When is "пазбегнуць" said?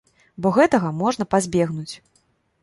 1.35-1.95